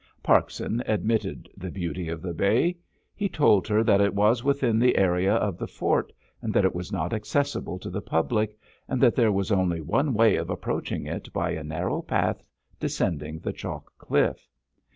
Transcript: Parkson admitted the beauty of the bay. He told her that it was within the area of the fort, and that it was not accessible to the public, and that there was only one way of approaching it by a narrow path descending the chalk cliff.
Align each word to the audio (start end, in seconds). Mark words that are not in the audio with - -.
Parkson 0.23 0.81
admitted 0.87 1.47
the 1.55 1.69
beauty 1.69 2.09
of 2.09 2.23
the 2.23 2.33
bay. 2.33 2.75
He 3.13 3.29
told 3.29 3.67
her 3.67 3.83
that 3.83 4.01
it 4.01 4.15
was 4.15 4.43
within 4.43 4.79
the 4.79 4.97
area 4.97 5.35
of 5.35 5.59
the 5.59 5.67
fort, 5.67 6.11
and 6.41 6.51
that 6.55 6.65
it 6.65 6.73
was 6.73 6.91
not 6.91 7.13
accessible 7.13 7.77
to 7.77 7.89
the 7.91 8.01
public, 8.01 8.57
and 8.87 8.99
that 8.99 9.13
there 9.15 9.31
was 9.31 9.51
only 9.51 9.79
one 9.79 10.15
way 10.15 10.37
of 10.37 10.49
approaching 10.49 11.05
it 11.05 11.31
by 11.33 11.51
a 11.51 11.63
narrow 11.63 12.01
path 12.01 12.43
descending 12.79 13.37
the 13.37 13.53
chalk 13.53 13.93
cliff. 13.99 14.49